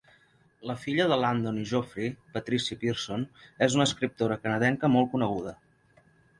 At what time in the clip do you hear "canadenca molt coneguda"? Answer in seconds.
4.49-5.59